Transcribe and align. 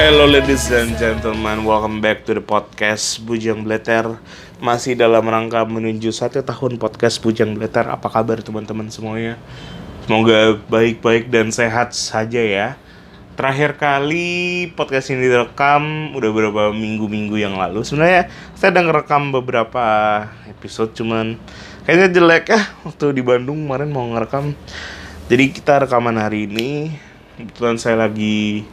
Hello 0.00 0.24
ladies 0.24 0.72
and 0.72 0.96
gentlemen, 0.96 1.60
welcome 1.68 2.00
back 2.00 2.24
to 2.24 2.32
the 2.32 2.40
podcast 2.40 3.20
Bujang 3.20 3.68
Bleter. 3.68 4.16
Masih 4.56 4.96
dalam 4.96 5.20
rangka 5.28 5.60
menuju 5.68 6.08
satu 6.08 6.40
tahun 6.40 6.80
podcast 6.80 7.20
Bujang 7.20 7.52
Bleter. 7.52 7.84
Apa 7.84 8.08
kabar 8.08 8.40
teman-teman 8.40 8.88
semuanya? 8.88 9.36
Semoga 10.08 10.56
baik-baik 10.72 11.28
dan 11.28 11.52
sehat 11.52 11.92
saja 11.92 12.40
ya. 12.40 12.80
Terakhir 13.36 13.76
kali 13.76 14.72
podcast 14.72 15.12
ini 15.12 15.28
direkam 15.28 16.16
udah 16.16 16.30
beberapa 16.32 16.72
minggu-minggu 16.72 17.36
yang 17.36 17.60
lalu. 17.60 17.84
Sebenarnya 17.84 18.32
saya 18.56 18.72
udah 18.72 18.84
ngerekam 18.88 19.36
beberapa 19.36 19.84
episode 20.48 20.96
cuman 20.96 21.36
Kayaknya 21.84 22.08
jelek 22.08 22.44
ya. 22.48 22.60
Waktu 22.88 23.20
di 23.20 23.20
Bandung 23.20 23.68
kemarin 23.68 23.92
mau 23.92 24.08
ngerekam. 24.08 24.56
Jadi 25.28 25.44
kita 25.52 25.84
rekaman 25.84 26.16
hari 26.16 26.48
ini. 26.48 26.88
Kebetulan 27.36 27.76
saya 27.76 28.08
lagi 28.08 28.64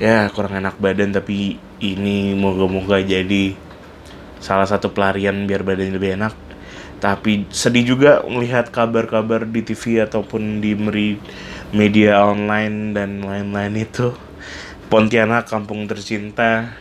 ya 0.00 0.28
kurang 0.32 0.56
enak 0.56 0.80
badan 0.80 1.12
tapi 1.12 1.60
ini 1.82 2.32
moga-moga 2.32 3.02
jadi 3.02 3.52
salah 4.42 4.66
satu 4.66 4.90
pelarian 4.90 5.46
biar 5.46 5.62
badan 5.62 5.94
lebih 5.94 6.18
enak. 6.18 6.34
Tapi 7.02 7.50
sedih 7.50 7.94
juga 7.94 8.22
melihat 8.22 8.70
kabar-kabar 8.70 9.42
di 9.42 9.66
TV 9.66 10.06
ataupun 10.06 10.62
di 10.62 10.78
media 11.74 12.22
online 12.22 12.94
dan 12.94 13.26
lain-lain 13.26 13.74
itu. 13.74 14.14
Pontianak 14.86 15.50
kampung 15.50 15.90
tercinta 15.90 16.78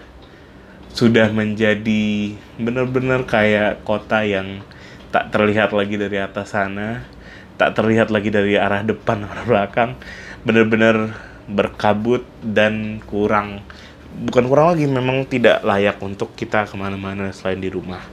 sudah 0.91 1.31
menjadi 1.31 2.35
benar-benar 2.59 3.25
kayak 3.25 3.81
kota 3.87 4.21
yang 4.27 4.61
tak 5.09 5.31
terlihat 5.31 5.71
lagi 5.71 5.95
dari 5.95 6.19
atas 6.19 6.53
sana 6.53 7.01
tak 7.61 7.77
terlihat 7.77 8.09
lagi 8.09 8.33
dari 8.33 8.57
arah 8.57 8.81
depan 8.81 9.21
arah 9.29 9.45
belakang. 9.45 9.93
Benar-benar 10.41 11.13
berkabut 11.47 12.25
dan 12.43 12.99
kurang. 13.05 13.63
Bukan 14.11 14.45
kurang 14.51 14.75
lagi 14.75 14.85
memang 14.85 15.23
tidak 15.25 15.63
layak 15.63 15.97
untuk 16.03 16.35
kita 16.35 16.67
ke 16.67 16.75
mana-mana 16.75 17.31
selain 17.31 17.63
di 17.63 17.71
rumah. 17.71 18.03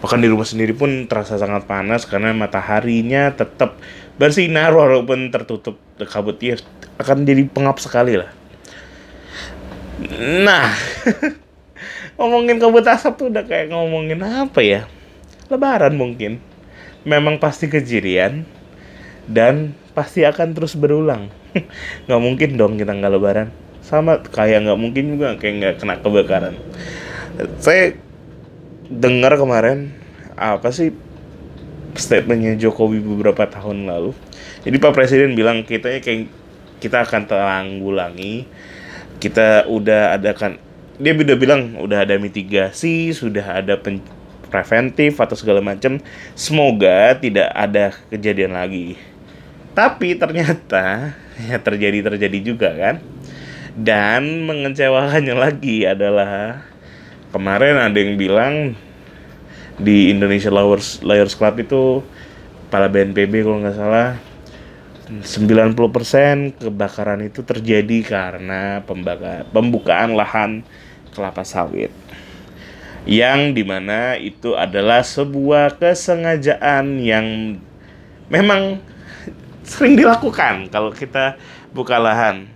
Bahkan 0.00 0.20
di 0.20 0.28
rumah 0.28 0.48
sendiri 0.48 0.72
pun 0.72 1.08
terasa 1.08 1.36
sangat 1.36 1.68
panas 1.68 2.08
karena 2.08 2.32
mataharinya 2.32 3.32
tetap 3.36 3.76
bersinar 4.16 4.72
walaupun 4.72 5.32
tertutup 5.32 5.80
kabut. 5.96 6.36
Ya 6.40 6.56
akan 7.00 7.24
jadi 7.24 7.48
pengap 7.48 7.80
sekali 7.80 8.20
lah. 8.20 8.30
Nah 10.44 10.72
ngomongin 12.20 12.60
kabut 12.60 12.84
asap 12.84 13.16
tuh 13.16 13.26
udah 13.32 13.44
kayak 13.44 13.72
ngomongin 13.72 14.20
apa 14.20 14.60
ya? 14.60 14.84
Lebaran 15.48 15.96
mungkin. 15.96 16.40
Memang 17.00 17.40
pasti 17.40 17.64
kejadian 17.64 18.44
dan 19.26 19.74
pasti 19.92 20.24
akan 20.24 20.56
terus 20.56 20.78
berulang. 20.78 21.28
Nggak 22.06 22.20
mungkin 22.22 22.50
dong 22.54 22.78
kita 22.78 22.94
nggak 22.94 23.12
lebaran. 23.12 23.48
Sama 23.82 24.22
kayak 24.22 24.70
nggak 24.70 24.78
mungkin 24.78 25.04
juga 25.18 25.34
kayak 25.34 25.54
nggak 25.58 25.74
kena 25.82 25.94
kebakaran. 25.98 26.54
Saya 27.58 27.98
dengar 28.86 29.34
kemarin 29.34 29.90
apa 30.38 30.70
sih 30.70 30.94
statementnya 31.98 32.54
Jokowi 32.54 33.02
beberapa 33.02 33.50
tahun 33.50 33.90
lalu? 33.90 34.14
Jadi 34.62 34.76
Pak 34.78 34.94
Presiden 34.94 35.34
bilang 35.34 35.66
kita 35.66 35.98
kayak 35.98 36.30
kita 36.80 37.04
akan 37.04 37.28
tanggulangi 37.28 38.48
kita 39.20 39.68
udah 39.68 40.16
ada 40.16 40.32
kan 40.32 40.56
dia 40.96 41.12
udah 41.12 41.36
bilang 41.36 41.76
udah 41.76 42.08
ada 42.08 42.16
mitigasi 42.16 43.12
sudah 43.12 43.60
ada 43.60 43.76
pen, 43.76 44.00
preventif 44.48 45.20
atau 45.20 45.36
segala 45.36 45.60
macam 45.60 46.00
semoga 46.32 47.14
tidak 47.20 47.52
ada 47.52 47.92
kejadian 48.08 48.56
lagi 48.56 48.96
tapi 49.72 50.18
ternyata 50.18 51.14
ya 51.48 51.56
terjadi 51.60 52.12
terjadi 52.12 52.38
juga 52.42 52.70
kan? 52.74 52.96
Dan 53.74 54.44
mengecewakannya 54.50 55.36
lagi 55.38 55.86
adalah 55.86 56.66
kemarin 57.30 57.78
ada 57.78 57.96
yang 57.96 58.18
bilang 58.18 58.74
di 59.80 60.12
Indonesia 60.12 60.50
Liars 60.52 61.00
Liars 61.00 61.38
Club 61.38 61.62
itu 61.62 61.82
kepala 62.68 62.90
BNPB 62.90 63.46
kalau 63.46 63.58
nggak 63.62 63.78
salah 63.78 64.18
90% 65.10 66.62
kebakaran 66.62 67.18
itu 67.26 67.42
terjadi 67.42 67.98
karena 68.06 68.78
pembukaan 69.50 70.14
lahan 70.14 70.62
kelapa 71.10 71.42
sawit. 71.42 71.90
Yang 73.08 73.40
di 73.58 73.64
mana 73.66 74.14
itu 74.14 74.54
adalah 74.54 75.02
sebuah 75.02 75.82
kesengajaan 75.82 77.02
yang 77.02 77.58
memang 78.30 78.78
sering 79.70 79.94
dilakukan 79.94 80.66
kalau 80.74 80.90
kita 80.90 81.38
buka 81.70 82.02
lahan. 82.02 82.50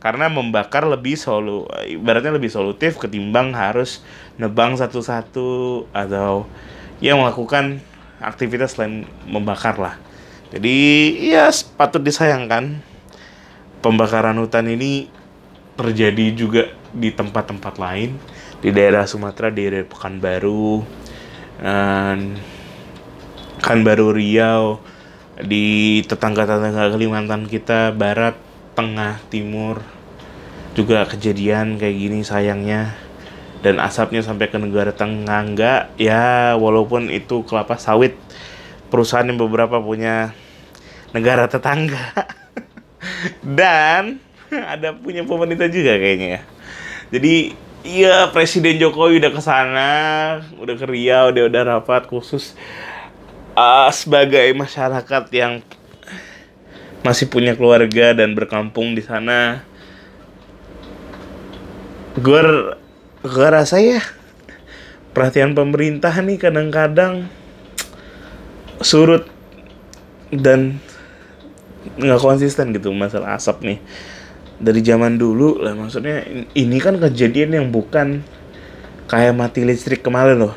Karena 0.00 0.32
membakar 0.32 0.88
lebih 0.88 1.12
solu 1.16 1.68
ibaratnya 1.84 2.32
lebih 2.32 2.48
solutif 2.48 2.96
ketimbang 2.96 3.52
harus 3.52 4.00
nebang 4.40 4.72
satu-satu 4.72 5.84
atau 5.92 6.48
yang 7.04 7.20
melakukan 7.20 7.84
aktivitas 8.20 8.76
selain 8.76 9.04
membakar 9.28 9.76
lah. 9.76 9.96
Jadi 10.52 10.76
ya 11.32 11.52
patut 11.76 12.00
disayangkan 12.00 12.80
pembakaran 13.84 14.36
hutan 14.40 14.72
ini 14.72 15.12
terjadi 15.76 16.26
juga 16.32 16.62
di 16.92 17.12
tempat-tempat 17.12 17.76
lain 17.80 18.16
di 18.60 18.72
daerah 18.72 19.08
Sumatera 19.08 19.48
di 19.48 19.68
daerah 19.68 19.88
Pekanbaru 19.88 20.84
dan 21.60 22.40
Pekanbaru 23.60 24.16
Riau 24.16 24.80
di 25.44 26.00
tetangga-tetangga 26.06 26.92
Kalimantan 26.92 27.46
kita 27.46 27.92
barat, 27.94 28.36
tengah, 28.76 29.20
timur 29.28 29.82
juga 30.72 31.04
kejadian 31.08 31.76
kayak 31.76 31.96
gini 31.96 32.20
sayangnya. 32.24 32.94
Dan 33.60 33.76
asapnya 33.76 34.24
sampai 34.24 34.48
ke 34.48 34.56
negara 34.56 34.96
tengah 34.96 35.44
enggak 35.44 35.92
ya 36.00 36.56
walaupun 36.56 37.12
itu 37.12 37.44
kelapa 37.44 37.76
sawit 37.76 38.16
perusahaan 38.88 39.28
yang 39.28 39.36
beberapa 39.36 39.76
punya 39.76 40.32
negara 41.12 41.44
tetangga. 41.44 42.16
Dan 43.44 44.16
ada 44.72 44.96
punya 44.96 45.22
pemerintah 45.22 45.68
juga 45.70 45.96
kayaknya 45.96 46.28
ya. 46.38 46.42
Jadi 47.10 47.34
iya 47.86 48.28
Presiden 48.30 48.76
Jokowi 48.76 49.20
udah 49.20 49.32
ke 49.32 49.42
sana 49.42 49.90
udah 50.60 50.74
ke 50.76 50.84
Riau 50.84 51.32
dia 51.32 51.48
udah 51.48 51.62
rapat 51.76 52.06
khusus 52.06 52.52
uh, 53.60 53.90
sebagai 53.92 54.48
masyarakat 54.56 55.24
yang 55.36 55.60
masih 57.00 57.28
punya 57.28 57.56
keluarga 57.56 58.12
dan 58.12 58.36
berkampung 58.36 58.92
di 58.92 59.00
sana 59.00 59.64
gue 62.16 62.40
gue 63.24 63.48
rasa 63.48 63.80
ya 63.80 64.00
perhatian 65.12 65.56
pemerintah 65.56 66.12
nih 66.20 66.36
kadang-kadang 66.36 67.28
surut 68.80 69.28
dan 70.32 70.80
nggak 71.96 72.20
konsisten 72.20 72.76
gitu 72.76 72.92
masalah 72.92 73.36
asap 73.36 73.56
nih. 73.64 73.78
Dari 74.60 74.84
zaman 74.84 75.16
dulu 75.16 75.64
lah 75.64 75.72
maksudnya 75.72 76.20
ini 76.52 76.78
kan 76.84 77.00
kejadian 77.00 77.56
yang 77.56 77.66
bukan 77.72 78.20
kayak 79.08 79.32
mati 79.32 79.64
listrik 79.64 80.04
kemarin 80.04 80.36
loh. 80.48 80.54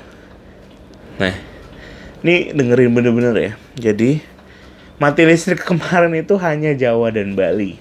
Nah 1.17 1.52
ini 2.23 2.55
dengerin 2.55 2.91
bener-bener 2.95 3.35
ya. 3.35 3.51
Jadi 3.91 4.23
mati 4.97 5.21
listrik 5.27 5.61
kemarin 5.69 6.15
itu 6.15 6.39
hanya 6.39 6.71
Jawa 6.73 7.11
dan 7.11 7.35
Bali. 7.35 7.77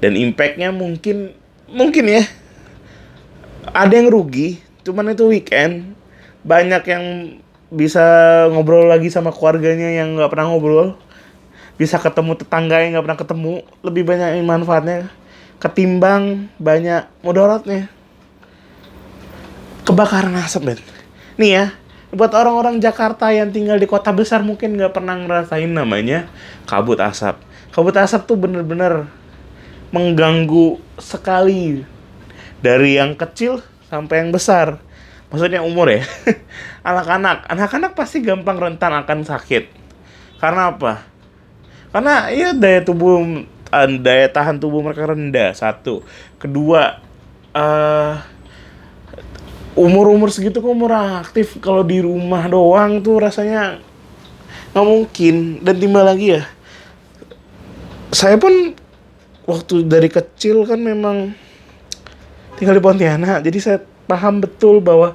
Dan 0.00 0.16
impactnya 0.16 0.72
mungkin 0.72 1.32
mungkin 1.68 2.04
ya 2.08 2.22
ada 3.72 3.92
yang 3.96 4.12
rugi. 4.12 4.60
Cuman 4.84 5.12
itu 5.12 5.28
weekend 5.28 5.96
banyak 6.44 6.82
yang 6.88 7.04
bisa 7.70 8.04
ngobrol 8.52 8.88
lagi 8.88 9.12
sama 9.12 9.32
keluarganya 9.32 9.88
yang 9.90 10.14
nggak 10.16 10.30
pernah 10.30 10.52
ngobrol. 10.52 11.00
Bisa 11.80 11.96
ketemu 11.96 12.36
tetangga 12.36 12.84
yang 12.84 12.96
nggak 12.96 13.04
pernah 13.08 13.20
ketemu. 13.20 13.54
Lebih 13.80 14.02
banyak 14.04 14.44
manfaatnya 14.44 15.08
ketimbang 15.60 16.48
banyak 16.56 17.04
mudaratnya. 17.20 17.92
Kebakaran 19.84 20.32
asap, 20.40 20.72
Ben. 20.72 20.80
Nih 21.36 21.50
ya, 21.60 21.64
buat 22.10 22.34
orang-orang 22.34 22.82
Jakarta 22.82 23.30
yang 23.30 23.54
tinggal 23.54 23.78
di 23.78 23.86
kota 23.86 24.10
besar 24.10 24.42
mungkin 24.42 24.74
nggak 24.74 24.94
pernah 24.94 25.14
ngerasain 25.14 25.70
namanya 25.70 26.26
kabut 26.66 26.98
asap. 26.98 27.38
Kabut 27.70 27.94
asap 27.94 28.26
tuh 28.26 28.34
bener-bener 28.34 29.06
mengganggu 29.94 30.78
sekali 30.98 31.86
dari 32.58 32.98
yang 32.98 33.14
kecil 33.14 33.62
sampai 33.86 34.26
yang 34.26 34.34
besar. 34.34 34.82
Maksudnya 35.30 35.62
umur 35.62 35.86
ya. 35.86 36.02
Anak-anak, 36.90 37.46
anak-anak 37.46 37.94
pasti 37.94 38.18
gampang 38.26 38.58
rentan 38.58 38.90
akan 38.90 39.22
sakit. 39.22 39.70
Karena 40.42 40.74
apa? 40.74 41.06
Karena 41.94 42.30
ya 42.34 42.50
daya 42.50 42.82
tubuh 42.82 43.22
daya 44.02 44.26
tahan 44.26 44.58
tubuh 44.58 44.82
mereka 44.82 45.14
rendah 45.14 45.54
satu. 45.54 46.02
Kedua, 46.42 46.98
uh, 47.54 48.18
umur-umur 49.78 50.30
segitu 50.32 50.58
kok 50.58 50.70
umur 50.70 50.94
aktif? 50.94 51.58
Kalau 51.62 51.84
di 51.84 52.02
rumah 52.02 52.46
doang 52.46 53.02
tuh 53.02 53.22
rasanya 53.22 53.78
nggak 54.74 54.86
mungkin. 54.86 55.60
Dan 55.62 55.74
timbal 55.78 56.06
lagi 56.06 56.38
ya 56.38 56.42
saya 58.10 58.36
pun 58.36 58.74
waktu 59.46 59.86
dari 59.86 60.10
kecil 60.10 60.66
kan 60.66 60.78
memang 60.82 61.34
tinggal 62.58 62.76
di 62.76 62.82
Pontianak. 62.82 63.42
Jadi 63.46 63.58
saya 63.62 63.78
paham 64.06 64.42
betul 64.42 64.82
bahwa 64.82 65.14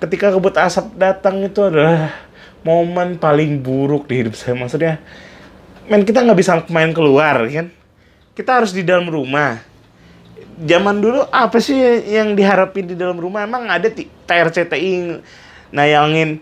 ketika 0.00 0.32
kabut 0.32 0.56
asap 0.56 0.96
datang 0.96 1.44
itu 1.44 1.60
adalah 1.60 2.10
momen 2.64 3.20
paling 3.20 3.60
buruk 3.60 4.08
di 4.08 4.24
hidup 4.24 4.34
saya. 4.34 4.56
Maksudnya 4.56 4.98
men 5.86 6.08
kita 6.08 6.24
nggak 6.24 6.38
bisa 6.40 6.64
main 6.72 6.90
keluar 6.96 7.44
kan? 7.46 7.68
Kita 8.32 8.64
harus 8.64 8.72
di 8.72 8.80
dalam 8.80 9.12
rumah 9.12 9.60
zaman 10.62 11.02
dulu 11.02 11.26
apa 11.28 11.58
sih 11.58 11.76
yang 12.06 12.38
diharapin 12.38 12.86
di 12.86 12.96
dalam 12.96 13.18
rumah? 13.18 13.42
Emang 13.42 13.66
ada 13.66 13.90
TRCTI 13.90 15.18
nayangin. 15.74 16.38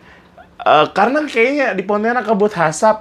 Uh, 0.60 0.84
karena 0.92 1.24
kayaknya 1.24 1.72
di 1.72 1.80
Pontianak 1.80 2.28
kabut 2.28 2.52
asap 2.52 3.00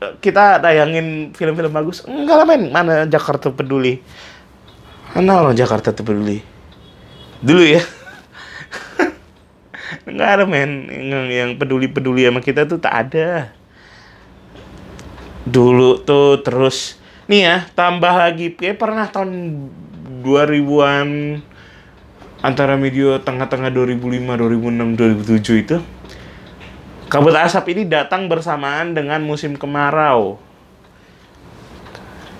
uh, 0.00 0.16
kita 0.24 0.64
tayangin 0.64 1.36
film-film 1.36 1.72
bagus. 1.72 2.00
Enggak 2.08 2.36
lah 2.40 2.46
men. 2.48 2.72
Mana 2.72 3.04
Jakarta 3.04 3.52
peduli? 3.52 4.00
Mana 5.12 5.44
orang 5.44 5.56
Jakarta 5.58 5.92
peduli 5.92 6.40
dulu 7.40 7.64
ya. 7.64 7.82
Nggak 10.08 10.30
ada 10.40 10.44
men. 10.48 10.88
Yang, 10.88 11.26
yang 11.28 11.50
peduli 11.60 11.86
peduli 11.88 12.24
sama 12.24 12.40
kita 12.40 12.64
tuh 12.64 12.80
tak 12.80 12.94
ada. 13.08 13.52
Dulu 15.44 16.04
tuh 16.04 16.40
terus 16.40 16.96
nih 17.28 17.40
ya 17.44 17.56
tambah 17.76 18.12
lagi. 18.12 18.56
Kayak 18.56 18.80
pernah 18.80 19.04
tahun 19.08 19.32
2000-an 20.20 21.40
antara 22.40 22.76
medio 22.76 23.20
tengah-tengah 23.20 23.68
2005 23.72 24.00
2006 24.00 25.26
2007 25.26 25.64
itu 25.64 25.76
kabut 27.10 27.34
asap 27.36 27.74
ini 27.74 27.82
datang 27.88 28.30
bersamaan 28.30 28.94
dengan 28.94 29.20
musim 29.20 29.58
kemarau 29.58 30.38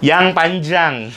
yang 0.00 0.32
panjang. 0.32 1.12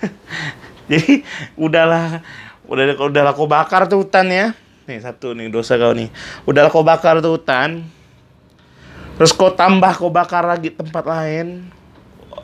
Jadi 0.90 1.20
udahlah 1.56 2.24
udah 2.64 2.84
udah 2.96 3.32
kau 3.36 3.44
bakar 3.44 3.84
tuh 3.90 4.04
hutan 4.04 4.30
ya. 4.32 4.46
Nih 4.88 5.00
satu 5.00 5.36
nih 5.36 5.52
dosa 5.52 5.76
kau 5.76 5.92
nih. 5.92 6.08
Udah 6.48 6.70
kau 6.72 6.80
bakar 6.80 7.20
tuh 7.20 7.36
hutan 7.36 7.84
terus 9.14 9.30
kau 9.30 9.50
tambah 9.54 9.94
kau 9.94 10.10
bakar 10.10 10.42
lagi 10.42 10.74
tempat 10.74 11.04
lain 11.06 11.70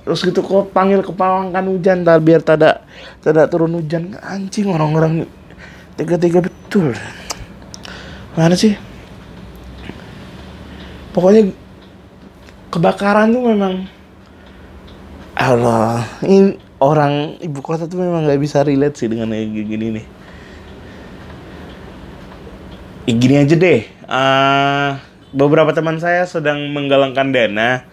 terus 0.07 0.23
gitu 0.23 0.41
kau 0.41 0.63
panggil 0.71 1.03
ke 1.03 1.11
pawangkan 1.11 1.67
hujan 1.67 2.07
tar 2.07 2.23
biar 2.23 2.41
tada 2.41 2.80
tada 3.21 3.51
turun 3.51 3.77
hujan 3.77 4.17
anjing 4.21 4.71
orang-orang. 4.71 5.27
Tiga-tiga 5.99 6.41
betul. 6.41 6.97
Mana 8.39 8.57
sih? 8.57 8.79
Pokoknya 11.11 11.51
kebakaran 12.71 13.35
tuh 13.35 13.45
memang. 13.45 13.75
Allah 15.41 16.05
ini 16.21 16.61
orang 16.81 17.41
ibu 17.41 17.61
kota 17.65 17.89
tuh 17.89 18.01
memang 18.01 18.29
nggak 18.29 18.41
bisa 18.41 18.61
relate 18.61 18.97
sih 18.97 19.09
dengan 19.09 19.33
kayak 19.33 19.49
gini 19.53 19.87
nih. 20.01 20.07
Ya, 23.09 23.13
gini 23.17 23.35
aja 23.41 23.55
deh. 23.57 23.81
Uh, 24.07 24.91
beberapa 25.35 25.75
teman 25.75 25.99
saya 25.99 26.29
sedang 26.29 26.71
menggalangkan 26.71 27.35
dana. 27.35 27.85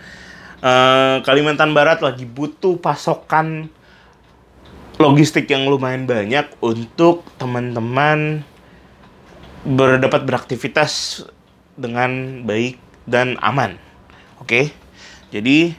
Uh, 0.57 1.21
Kalimantan 1.21 1.74
Barat 1.74 2.01
lagi 2.01 2.25
butuh 2.25 2.81
pasokan 2.81 3.69
logistik 4.97 5.49
yang 5.49 5.69
lumayan 5.69 6.09
banyak 6.09 6.45
untuk 6.61 7.25
teman-teman 7.38 8.41
berdapat 9.65 10.25
beraktivitas 10.25 11.23
dengan 11.77 12.41
baik 12.45 12.81
dan 13.05 13.38
aman 13.41 13.77
oke 14.41 14.49
okay? 14.49 14.65
jadi 15.29 15.77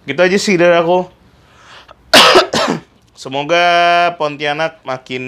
Gitu 0.05 0.21
aja 0.21 0.37
sih 0.37 0.61
dari 0.61 0.77
aku. 0.77 1.09
Semoga 3.25 3.65
Pontianak 4.21 4.85
makin 4.85 5.25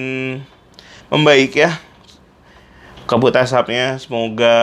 membaik 1.09 1.56
ya. 1.56 1.80
Kabut 3.06 3.30
asapnya 3.38 4.02
semoga 4.02 4.58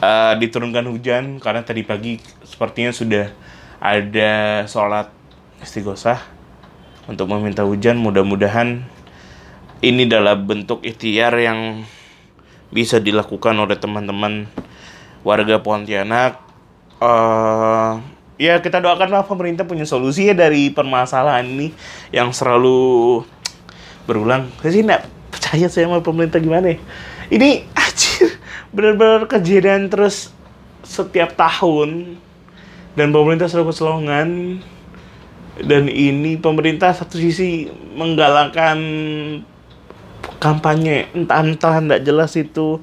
uh, 0.00 0.32
diturunkan 0.40 0.88
hujan 0.88 1.36
karena 1.36 1.60
tadi 1.60 1.84
pagi 1.84 2.16
sepertinya 2.48 2.96
sudah 2.96 3.28
ada 3.76 4.64
sholat 4.64 5.12
istighosah 5.60 6.16
untuk 7.12 7.28
meminta 7.28 7.60
hujan. 7.60 8.00
Mudah-mudahan 8.00 8.88
ini 9.84 10.08
adalah 10.08 10.32
bentuk 10.32 10.80
ikhtiar 10.80 11.36
yang 11.36 11.84
bisa 12.72 13.04
dilakukan 13.04 13.52
oleh 13.52 13.76
teman-teman 13.76 14.48
warga 15.28 15.60
Pontianak. 15.60 16.40
Uh, 17.04 18.00
ya 18.40 18.64
kita 18.64 18.80
doakanlah 18.80 19.28
pemerintah 19.28 19.68
punya 19.68 19.84
solusi 19.84 20.32
ya 20.32 20.32
dari 20.32 20.72
permasalahan 20.72 21.44
ini 21.44 21.68
yang 22.16 22.32
selalu 22.32 23.20
berulang. 24.08 24.48
Saya 24.64 24.72
sih 24.72 24.84
percaya 25.46 25.70
saya 25.70 25.86
sama 25.86 26.02
pemerintah 26.02 26.42
gimana? 26.42 26.74
Ya 26.74 26.78
ini 27.30 27.70
acir 27.78 28.34
benar-benar 28.74 29.30
kejadian 29.30 29.86
terus 29.86 30.34
setiap 30.82 31.38
tahun. 31.38 32.18
Dan 32.98 33.14
pemerintah 33.14 33.46
selalu 33.46 33.70
keselongan. 33.70 34.58
Dan 35.62 35.86
ini 35.86 36.34
pemerintah 36.34 36.90
satu 36.90 37.14
sisi 37.14 37.70
menggalakkan 37.94 38.74
kampanye 40.42 41.06
entah-entah 41.14 41.78
tidak 41.78 42.02
jelas 42.02 42.34
itu. 42.34 42.82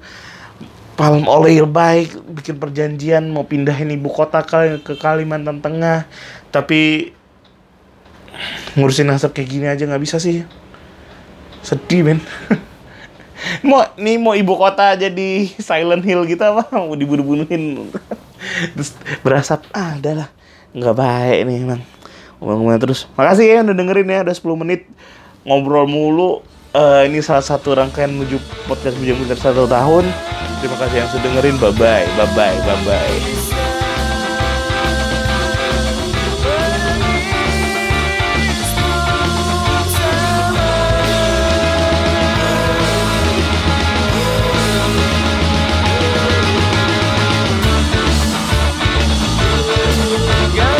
Palm 0.95 1.27
oil 1.27 1.67
baik 1.67 2.15
bikin 2.31 2.63
perjanjian 2.63 3.27
mau 3.27 3.43
pindahin 3.43 3.91
ibu 3.91 4.07
kota 4.07 4.39
ke, 4.39 4.79
ke 4.87 4.95
Kalimantan 4.95 5.59
Tengah. 5.59 6.07
Tapi 6.47 7.11
ngurusin 8.79 9.11
asap 9.11 9.35
kayak 9.35 9.49
gini 9.51 9.67
aja 9.67 9.83
nggak 9.83 9.99
bisa 9.99 10.15
sih 10.15 10.62
sedih 11.63 12.03
men. 12.05 12.19
Mau 13.67 13.83
nih 13.99 14.15
mau 14.15 14.31
ibu 14.31 14.55
kota 14.55 14.95
jadi 14.95 15.51
Silent 15.59 16.03
Hill 16.05 16.23
gitu 16.27 16.43
apa? 16.43 16.63
Mau 16.79 16.95
dibunuh-bunuhin. 16.95 17.91
Terus 18.75 18.95
berasap 19.19 19.67
ah 19.75 19.99
udahlah 19.99 20.31
nggak 20.73 20.95
baik 20.95 21.39
nih 21.45 21.57
emang 21.61 21.81
ngomong-ngomong 22.41 22.81
terus 22.81 23.05
makasih 23.13 23.45
ya 23.45 23.61
udah 23.61 23.75
dengerin 23.77 24.09
ya 24.09 24.23
udah 24.23 24.35
10 24.35 24.61
menit. 24.63 24.81
Ngobrol 25.43 25.87
mulu. 25.91 26.43
Uh, 26.73 27.05
ini 27.05 27.21
salah 27.21 27.45
satu 27.45 27.77
rangkaian 27.77 28.09
menuju 28.09 28.41
podcast 28.65 28.97
Bujang 28.97 29.21
satu 29.37 29.69
tahun. 29.69 30.07
Terima 30.63 30.77
kasih 30.79 30.95
yang 31.03 31.09
sudah 31.11 31.23
dengerin. 31.27 31.55
Bye 31.59 31.75
bye 31.75 32.07
bye 32.15 32.29
bye 32.33 32.55
bye 32.63 32.79
bye 32.87 33.62